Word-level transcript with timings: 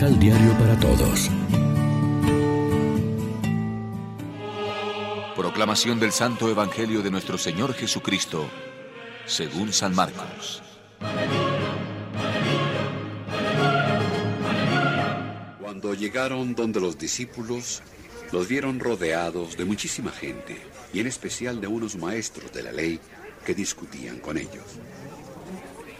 Misal 0.00 0.18
Diario 0.18 0.56
para 0.56 0.80
Todos. 0.80 1.30
Proclamación 5.36 6.00
del 6.00 6.10
Santo 6.10 6.48
Evangelio 6.48 7.02
de 7.02 7.10
nuestro 7.10 7.36
Señor 7.36 7.74
Jesucristo, 7.74 8.48
según 9.26 9.74
San 9.74 9.94
Marcos. 9.94 10.62
Cuando 15.60 15.92
llegaron 15.92 16.54
donde 16.54 16.80
los 16.80 16.96
discípulos, 16.96 17.82
los 18.32 18.48
vieron 18.48 18.80
rodeados 18.80 19.58
de 19.58 19.66
muchísima 19.66 20.12
gente, 20.12 20.56
y 20.94 21.00
en 21.00 21.08
especial 21.08 21.60
de 21.60 21.66
unos 21.66 21.96
maestros 21.96 22.50
de 22.54 22.62
la 22.62 22.72
ley 22.72 22.98
que 23.44 23.54
discutían 23.54 24.18
con 24.18 24.38
ellos. 24.38 24.80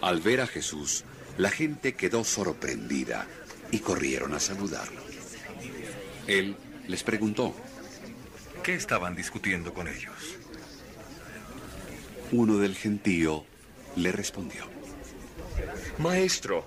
Al 0.00 0.22
ver 0.22 0.40
a 0.40 0.46
Jesús, 0.46 1.04
la 1.36 1.50
gente 1.50 1.94
quedó 1.94 2.24
sorprendida 2.24 3.26
y 3.72 3.80
corrieron 3.80 4.34
a 4.34 4.38
saludarlo. 4.38 5.00
Él 6.28 6.54
les 6.86 7.02
preguntó, 7.02 7.56
¿qué 8.62 8.74
estaban 8.74 9.16
discutiendo 9.16 9.74
con 9.74 9.88
ellos? 9.88 10.38
Uno 12.30 12.58
del 12.58 12.76
gentío 12.76 13.44
le 13.96 14.12
respondió, 14.12 14.64
Maestro, 15.98 16.66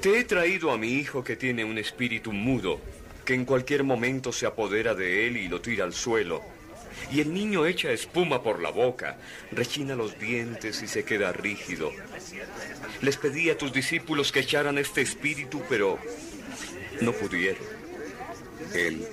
te 0.00 0.18
he 0.18 0.24
traído 0.24 0.70
a 0.70 0.78
mi 0.78 0.92
hijo 0.92 1.22
que 1.22 1.36
tiene 1.36 1.64
un 1.64 1.76
espíritu 1.76 2.32
mudo, 2.32 2.80
que 3.24 3.34
en 3.34 3.44
cualquier 3.44 3.84
momento 3.84 4.32
se 4.32 4.46
apodera 4.46 4.94
de 4.94 5.26
él 5.26 5.36
y 5.36 5.48
lo 5.48 5.60
tira 5.60 5.84
al 5.84 5.92
suelo. 5.92 6.42
Y 7.10 7.20
el 7.20 7.32
niño 7.32 7.66
echa 7.66 7.90
espuma 7.90 8.42
por 8.42 8.60
la 8.60 8.70
boca, 8.70 9.16
rechina 9.50 9.94
los 9.94 10.18
dientes 10.18 10.82
y 10.82 10.88
se 10.88 11.04
queda 11.04 11.32
rígido. 11.32 11.92
Les 13.00 13.16
pedí 13.16 13.50
a 13.50 13.56
tus 13.56 13.72
discípulos 13.72 14.32
que 14.32 14.40
echaran 14.40 14.78
este 14.78 15.00
espíritu, 15.00 15.62
pero 15.68 15.98
no 17.00 17.12
pudieron. 17.12 17.62
Él 18.74 19.06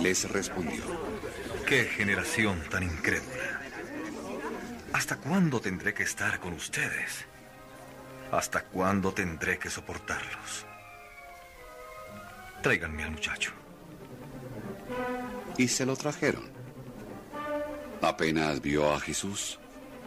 les 0.00 0.30
respondió. 0.30 0.82
¡Qué 1.66 1.84
generación 1.84 2.62
tan 2.70 2.82
incrédula! 2.82 3.60
¿Hasta 4.92 5.16
cuándo 5.16 5.60
tendré 5.60 5.94
que 5.94 6.02
estar 6.02 6.38
con 6.40 6.52
ustedes? 6.52 7.24
¿Hasta 8.30 8.64
cuándo 8.64 9.12
tendré 9.12 9.58
que 9.58 9.70
soportarlos? 9.70 10.66
Tráiganme 12.62 13.04
al 13.04 13.12
muchacho. 13.12 13.52
Y 15.56 15.68
se 15.68 15.84
lo 15.84 15.96
trajeron. 15.96 16.53
Apenas 18.06 18.60
vio 18.60 18.92
a 18.92 19.00
Jesús, 19.00 19.58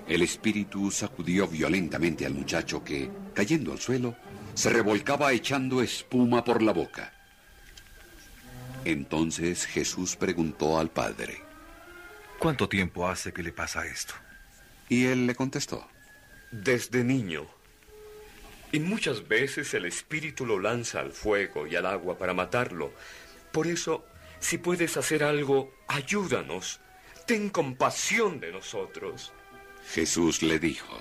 el 0.08 0.22
espíritu 0.22 0.92
sacudió 0.92 1.48
violentamente 1.48 2.28
al 2.28 2.34
muchacho 2.36 2.84
que, 2.84 3.10
cayendo 3.34 3.72
al 3.72 3.80
suelo, 3.80 4.16
se 4.54 4.70
revolcaba 4.70 5.34
echando 5.34 5.82
espuma 5.82 6.44
por 6.44 6.62
la 6.62 6.74
boca. 6.74 7.12
Entonces 8.86 9.66
Jesús 9.66 10.16
preguntó 10.16 10.78
al 10.78 10.92
padre, 10.92 11.42
¿Cuánto 12.38 12.70
tiempo 12.70 13.08
hace 13.10 13.34
que 13.34 13.42
le 13.42 13.52
pasa 13.52 13.88
esto? 13.88 14.14
Y 14.90 15.06
él 15.06 15.26
le 15.26 15.34
contestó, 15.34 15.88
Desde 16.52 17.04
niño. 17.04 17.48
Y 18.72 18.80
muchas 18.80 19.28
veces 19.28 19.74
el 19.74 19.86
espíritu 19.86 20.46
lo 20.46 20.60
lanza 20.60 21.00
al 21.00 21.12
fuego 21.12 21.66
y 21.66 21.76
al 21.76 21.88
agua 21.88 22.18
para 22.20 22.36
matarlo. 22.36 22.94
Por 23.52 23.66
eso, 23.66 24.06
si 24.40 24.60
puedes 24.60 24.98
hacer 24.98 25.24
algo, 25.24 25.74
ayúdanos. 25.88 26.80
Ten 27.28 27.50
compasión 27.50 28.40
de 28.40 28.54
nosotros. 28.54 29.34
Jesús 29.94 30.42
le 30.42 30.60
dijo, 30.60 30.98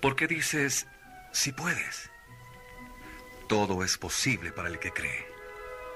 ¿Por 0.00 0.14
qué 0.14 0.28
dices 0.28 0.86
si 1.32 1.50
puedes? 1.50 2.08
Todo 3.48 3.82
es 3.82 3.98
posible 3.98 4.52
para 4.52 4.68
el 4.68 4.78
que 4.78 4.92
cree. 4.92 5.26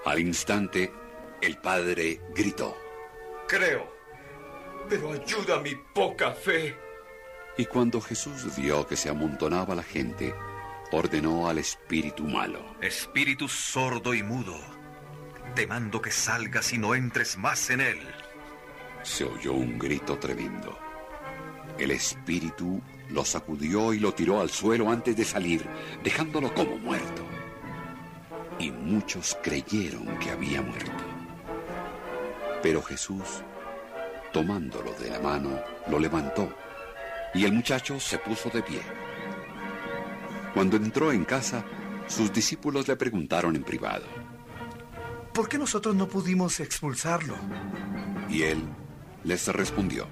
Al 0.04 0.18
instante, 0.18 0.92
el 1.40 1.56
padre 1.58 2.20
gritó, 2.34 2.76
Creo, 3.46 3.96
pero 4.88 5.12
ayuda 5.12 5.60
mi 5.60 5.76
poca 5.94 6.32
fe. 6.32 6.76
Y 7.56 7.64
cuando 7.66 8.00
Jesús 8.00 8.56
vio 8.56 8.84
que 8.88 8.96
se 8.96 9.08
amontonaba 9.08 9.76
la 9.76 9.84
gente, 9.84 10.34
ordenó 10.90 11.48
al 11.48 11.58
espíritu 11.58 12.24
malo, 12.24 12.74
Espíritu 12.80 13.46
sordo 13.46 14.14
y 14.14 14.24
mudo, 14.24 14.58
te 15.54 15.68
mando 15.68 16.02
que 16.02 16.10
salgas 16.10 16.72
y 16.72 16.78
no 16.78 16.96
entres 16.96 17.36
más 17.36 17.70
en 17.70 17.80
él. 17.82 18.00
Se 19.02 19.24
oyó 19.24 19.54
un 19.54 19.78
grito 19.78 20.18
tremendo. 20.18 20.78
El 21.78 21.90
espíritu 21.92 22.80
lo 23.08 23.24
sacudió 23.24 23.94
y 23.94 23.98
lo 23.98 24.12
tiró 24.12 24.40
al 24.40 24.50
suelo 24.50 24.90
antes 24.90 25.16
de 25.16 25.24
salir, 25.24 25.66
dejándolo 26.04 26.52
como 26.54 26.76
muerto. 26.78 27.24
Y 28.58 28.70
muchos 28.70 29.38
creyeron 29.42 30.06
que 30.18 30.30
había 30.30 30.60
muerto. 30.60 31.02
Pero 32.62 32.82
Jesús, 32.82 33.42
tomándolo 34.32 34.92
de 34.94 35.10
la 35.10 35.20
mano, 35.20 35.58
lo 35.88 35.98
levantó 35.98 36.52
y 37.34 37.44
el 37.44 37.52
muchacho 37.52 37.98
se 37.98 38.18
puso 38.18 38.50
de 38.50 38.62
pie. 38.62 38.82
Cuando 40.52 40.76
entró 40.76 41.12
en 41.12 41.24
casa, 41.24 41.64
sus 42.06 42.32
discípulos 42.32 42.88
le 42.88 42.96
preguntaron 42.96 43.56
en 43.56 43.62
privado. 43.62 44.04
¿Por 45.32 45.48
qué 45.48 45.56
nosotros 45.56 45.94
no 45.94 46.08
pudimos 46.08 46.60
expulsarlo? 46.60 47.36
Y 48.28 48.42
él 48.42 48.62
les 49.24 49.48
respondió. 49.48 50.06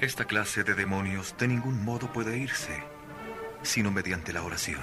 Esta 0.00 0.24
clase 0.24 0.64
de 0.64 0.74
demonios 0.74 1.34
de 1.38 1.48
ningún 1.48 1.84
modo 1.84 2.12
puede 2.12 2.38
irse, 2.38 2.82
sino 3.62 3.90
mediante 3.90 4.32
la 4.32 4.42
oración. 4.42 4.80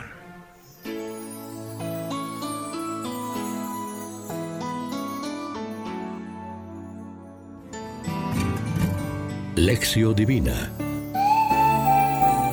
Lección 9.55 10.13
Divina 10.13 10.72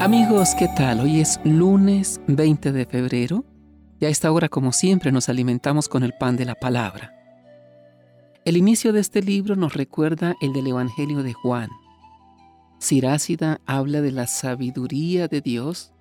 Amigos, 0.01 0.55
¿qué 0.59 0.69
tal? 0.77 1.01
Hoy 1.01 1.21
es 1.21 1.41
lunes 1.45 2.21
20 2.27 2.73
de 2.73 2.85
febrero 2.85 3.45
y 4.01 4.05
a 4.05 4.09
esta 4.09 4.31
hora, 4.33 4.49
como 4.49 4.73
siempre, 4.73 5.13
nos 5.13 5.31
alimentamos 5.31 5.89
con 5.89 6.03
el 6.03 6.13
pan 6.13 6.37
de 6.37 6.45
la 6.45 6.55
palabra. 6.55 7.24
El 8.45 8.59
inicio 8.59 8.93
de 8.93 9.01
este 9.01 9.23
libro 9.23 9.57
nos 9.57 9.73
recuerda 9.73 10.37
el 10.43 10.53
del 10.53 10.67
Evangelio 10.67 11.23
de 11.23 11.33
Juan. 11.33 11.71
Sirácida 12.79 13.63
habla 13.65 14.03
de 14.03 14.13
la 14.13 14.27
sabiduría 14.27 15.29
de 15.29 15.41
Dios 15.41 15.95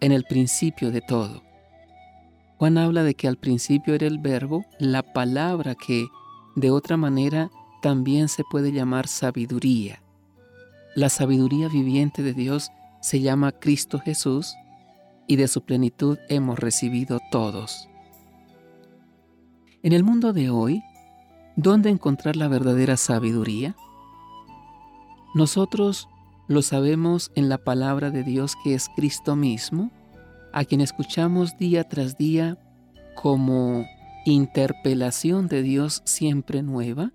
en 0.00 0.12
el 0.12 0.24
principio 0.24 0.90
de 0.90 1.02
todo. 1.02 1.42
Juan 2.56 2.78
habla 2.78 3.02
de 3.02 3.14
que 3.14 3.28
al 3.28 3.36
principio 3.36 3.94
era 3.94 4.06
el 4.06 4.18
verbo, 4.18 4.64
la 4.78 5.02
palabra 5.02 5.74
que, 5.74 6.06
de 6.56 6.70
otra 6.70 6.96
manera, 6.96 7.50
también 7.82 8.28
se 8.30 8.42
puede 8.50 8.72
llamar 8.72 9.06
sabiduría. 9.06 10.02
La 10.96 11.10
sabiduría 11.10 11.68
viviente 11.68 12.22
de 12.22 12.32
Dios 12.32 12.70
se 13.02 13.20
llama 13.20 13.52
Cristo 13.52 13.98
Jesús 13.98 14.54
y 15.26 15.36
de 15.36 15.46
su 15.46 15.60
plenitud 15.60 16.16
hemos 16.30 16.58
recibido 16.58 17.20
todos. 17.30 17.86
En 19.82 19.92
el 19.92 20.04
mundo 20.04 20.32
de 20.32 20.48
hoy, 20.48 20.82
¿dónde 21.62 21.90
encontrar 21.90 22.36
la 22.36 22.48
verdadera 22.48 22.96
sabiduría? 22.96 23.76
Nosotros 25.34 26.08
lo 26.48 26.62
sabemos 26.62 27.30
en 27.34 27.48
la 27.48 27.58
palabra 27.58 28.10
de 28.10 28.24
Dios 28.24 28.56
que 28.64 28.74
es 28.74 28.88
Cristo 28.96 29.36
mismo, 29.36 29.90
a 30.52 30.64
quien 30.64 30.80
escuchamos 30.80 31.56
día 31.58 31.84
tras 31.84 32.16
día 32.16 32.58
como 33.14 33.84
interpelación 34.24 35.48
de 35.48 35.62
Dios 35.62 36.02
siempre 36.04 36.62
nueva, 36.62 37.12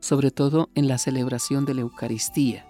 sobre 0.00 0.30
todo 0.30 0.68
en 0.74 0.88
la 0.88 0.98
celebración 0.98 1.64
de 1.64 1.74
la 1.74 1.80
Eucaristía. 1.82 2.66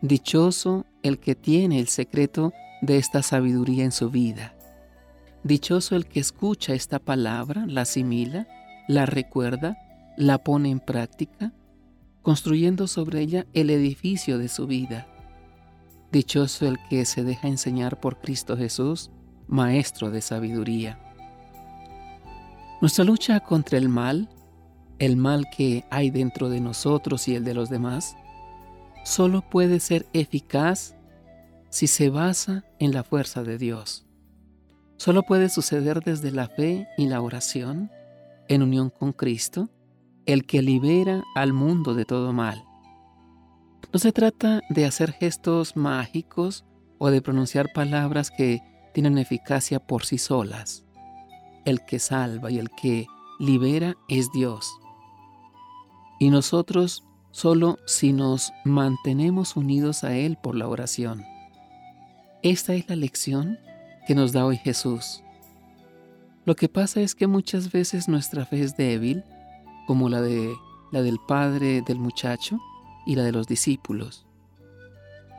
Dichoso 0.00 0.86
el 1.02 1.18
que 1.18 1.34
tiene 1.34 1.78
el 1.78 1.88
secreto 1.88 2.52
de 2.80 2.98
esta 2.98 3.22
sabiduría 3.22 3.84
en 3.84 3.92
su 3.92 4.10
vida. 4.10 4.54
Dichoso 5.44 5.94
el 5.94 6.06
que 6.06 6.20
escucha 6.20 6.72
esta 6.74 6.98
palabra, 6.98 7.64
la 7.66 7.82
asimila, 7.82 8.48
la 8.88 9.06
recuerda, 9.06 9.76
la 10.16 10.38
pone 10.38 10.70
en 10.70 10.80
práctica, 10.80 11.52
construyendo 12.22 12.86
sobre 12.86 13.20
ella 13.20 13.46
el 13.52 13.70
edificio 13.70 14.38
de 14.38 14.48
su 14.48 14.66
vida. 14.66 15.06
Dichoso 16.10 16.66
el 16.66 16.78
que 16.88 17.04
se 17.04 17.24
deja 17.24 17.48
enseñar 17.48 18.00
por 18.00 18.20
Cristo 18.20 18.56
Jesús, 18.56 19.10
Maestro 19.46 20.10
de 20.10 20.22
sabiduría. 20.22 20.98
Nuestra 22.80 23.04
lucha 23.04 23.40
contra 23.40 23.78
el 23.78 23.88
mal, 23.88 24.28
el 24.98 25.16
mal 25.16 25.46
que 25.54 25.84
hay 25.90 26.10
dentro 26.10 26.48
de 26.48 26.60
nosotros 26.60 27.28
y 27.28 27.34
el 27.34 27.44
de 27.44 27.54
los 27.54 27.68
demás, 27.68 28.16
solo 29.04 29.42
puede 29.42 29.80
ser 29.80 30.06
eficaz 30.12 30.94
si 31.70 31.86
se 31.86 32.08
basa 32.08 32.64
en 32.78 32.92
la 32.92 33.02
fuerza 33.02 33.42
de 33.42 33.58
Dios. 33.58 34.06
Solo 34.96 35.24
puede 35.24 35.48
suceder 35.48 36.02
desde 36.02 36.30
la 36.30 36.48
fe 36.48 36.86
y 36.96 37.06
la 37.06 37.20
oración, 37.20 37.90
en 38.48 38.62
unión 38.62 38.90
con 38.90 39.12
Cristo, 39.12 39.70
el 40.26 40.46
que 40.46 40.62
libera 40.62 41.22
al 41.34 41.52
mundo 41.52 41.94
de 41.94 42.04
todo 42.04 42.32
mal. 42.32 42.64
No 43.92 43.98
se 43.98 44.12
trata 44.12 44.60
de 44.70 44.86
hacer 44.86 45.12
gestos 45.12 45.76
mágicos 45.76 46.64
o 46.98 47.10
de 47.10 47.22
pronunciar 47.22 47.72
palabras 47.72 48.30
que 48.30 48.60
tienen 48.92 49.18
eficacia 49.18 49.80
por 49.80 50.04
sí 50.04 50.18
solas. 50.18 50.84
el 51.64 51.84
que 51.84 51.98
salva 51.98 52.50
y 52.50 52.58
el 52.58 52.68
que 52.70 53.06
libera 53.38 53.96
es 54.08 54.30
Dios. 54.32 54.70
Y 56.20 56.30
nosotros 56.30 57.04
solo 57.30 57.78
si 57.86 58.12
nos 58.12 58.52
mantenemos 58.64 59.56
unidos 59.56 60.04
a 60.04 60.14
Él 60.14 60.36
por 60.40 60.54
la 60.54 60.68
oración. 60.68 61.24
Esta 62.42 62.74
es 62.74 62.88
la 62.88 62.96
lección 62.96 63.58
que 64.06 64.14
nos 64.14 64.32
da 64.32 64.44
hoy 64.44 64.58
Jesús. 64.58 65.23
Lo 66.44 66.56
que 66.56 66.68
pasa 66.68 67.00
es 67.00 67.14
que 67.14 67.26
muchas 67.26 67.72
veces 67.72 68.08
nuestra 68.08 68.44
fe 68.44 68.62
es 68.62 68.76
débil, 68.76 69.24
como 69.86 70.08
la 70.08 70.20
de 70.20 70.54
la 70.92 71.02
del 71.02 71.18
padre 71.18 71.82
del 71.82 71.98
muchacho 71.98 72.60
y 73.06 73.16
la 73.16 73.24
de 73.24 73.32
los 73.32 73.48
discípulos. 73.48 74.26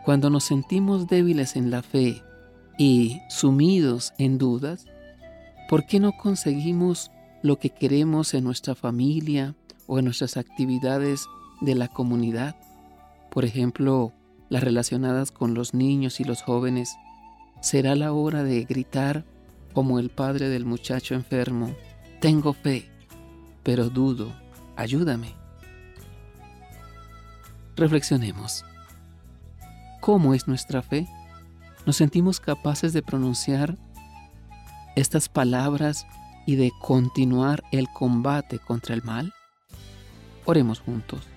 Cuando 0.03 0.29
nos 0.29 0.43
sentimos 0.43 1.07
débiles 1.07 1.55
en 1.55 1.71
la 1.71 1.81
fe 1.81 2.21
y 2.77 3.21
sumidos 3.29 4.13
en 4.17 4.37
dudas, 4.37 4.85
¿por 5.69 5.85
qué 5.85 5.99
no 5.99 6.11
conseguimos 6.11 7.09
lo 7.41 7.57
que 7.57 7.69
queremos 7.69 8.33
en 8.33 8.43
nuestra 8.43 8.75
familia 8.75 9.55
o 9.87 9.97
en 9.97 10.05
nuestras 10.05 10.37
actividades 10.37 11.25
de 11.61 11.75
la 11.75 11.87
comunidad? 11.87 12.55
Por 13.31 13.45
ejemplo, 13.45 14.11
las 14.49 14.63
relacionadas 14.63 15.31
con 15.31 15.53
los 15.53 15.73
niños 15.73 16.19
y 16.19 16.23
los 16.23 16.41
jóvenes. 16.41 16.97
Será 17.61 17.95
la 17.95 18.13
hora 18.13 18.43
de 18.43 18.63
gritar 18.65 19.25
como 19.75 19.99
el 19.99 20.09
padre 20.09 20.47
del 20.47 20.65
muchacho 20.65 21.15
enfermo, 21.15 21.75
tengo 22.21 22.53
fe, 22.53 22.89
pero 23.61 23.89
dudo, 23.89 24.31
ayúdame. 24.77 25.35
Reflexionemos. 27.75 28.63
¿Cómo 29.99 30.33
es 30.33 30.47
nuestra 30.47 30.81
fe? 30.81 31.09
¿Nos 31.85 31.97
sentimos 31.97 32.39
capaces 32.39 32.93
de 32.93 33.01
pronunciar 33.01 33.77
estas 34.95 35.27
palabras 35.27 36.07
y 36.47 36.55
de 36.55 36.71
continuar 36.81 37.61
el 37.73 37.89
combate 37.89 38.59
contra 38.59 38.95
el 38.95 39.03
mal? 39.03 39.33
Oremos 40.45 40.79
juntos. 40.79 41.27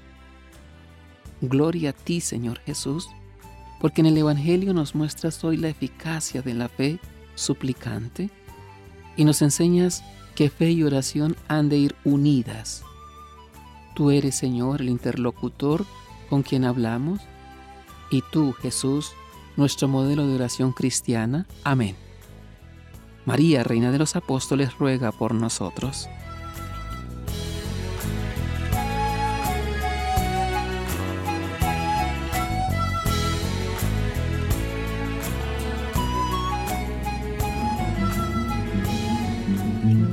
Gloria 1.41 1.91
a 1.91 1.93
ti, 1.93 2.21
Señor 2.21 2.61
Jesús, 2.61 3.09
porque 3.81 4.01
en 4.01 4.07
el 4.07 4.17
Evangelio 4.17 4.75
nos 4.75 4.95
muestras 4.95 5.43
hoy 5.43 5.57
la 5.57 5.69
eficacia 5.69 6.41
de 6.41 6.55
la 6.55 6.69
fe 6.69 7.01
suplicante 7.39 8.31
y 9.17 9.25
nos 9.25 9.43
enseñas 9.43 10.05
que 10.35 10.51
fe 10.51 10.71
y 10.71 10.83
oración 10.83 11.37
han 11.49 11.69
de 11.69 11.79
ir 11.79 11.97
unidas. 12.05 12.83
Tú 13.95 14.11
eres, 14.11 14.37
Señor, 14.37 14.81
el 14.81 14.89
interlocutor 14.89 15.85
con 16.31 16.43
quien 16.43 16.65
hablamos 16.65 17.21
y 18.11 18.23
tú, 18.31 18.53
Jesús, 18.53 19.13
nuestro 19.57 19.89
modelo 19.89 20.27
de 20.27 20.37
oración 20.37 20.73
cristiana. 20.73 21.47
Amén. 21.65 21.97
María, 23.25 23.65
Reina 23.65 23.91
de 23.91 23.99
los 23.99 24.17
Apóstoles, 24.17 24.79
ruega 24.79 25.13
por 25.13 25.35
nosotros. 25.35 26.09